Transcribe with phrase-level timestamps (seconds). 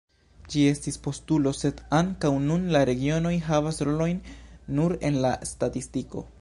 [0.51, 4.25] Ĝi estis postulo, sed ankaŭ nun la regionoj havas rolojn
[4.79, 6.29] nur en la statistiko.